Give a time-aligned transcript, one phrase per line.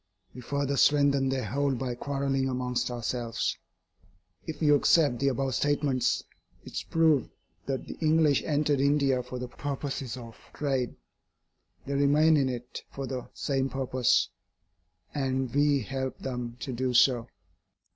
[0.33, 3.55] We further strengthen their hold by quarrelling amongst ourselves.
[4.47, 6.23] If you accept the above statements,
[6.65, 7.29] it is proved
[7.67, 10.95] that the English entered India for the purposes of trade.
[11.85, 14.29] They remain in it for the same purpose,
[15.13, 17.27] and we help them to do so.